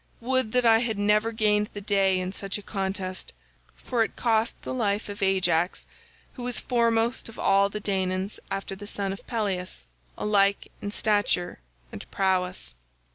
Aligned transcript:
Would 0.19 0.51
that 0.53 0.65
I 0.65 0.79
had 0.79 0.97
never 0.97 1.31
gained 1.31 1.69
the 1.75 1.79
day 1.79 2.19
in 2.19 2.31
such 2.31 2.57
a 2.57 2.63
contest, 2.63 3.33
for 3.77 4.03
it 4.03 4.15
cost 4.15 4.59
the 4.63 4.73
life 4.73 5.09
of 5.09 5.21
Ajax, 5.21 5.85
who 6.33 6.41
was 6.41 6.59
foremost 6.59 7.29
of 7.29 7.37
all 7.37 7.69
the 7.69 7.79
Danaans 7.79 8.39
after 8.49 8.75
the 8.75 8.87
son 8.87 9.13
of 9.13 9.27
Peleus, 9.27 9.85
alike 10.17 10.71
in 10.81 10.89
stature 10.89 11.59
and 11.91 12.09
prowess. 12.09 12.73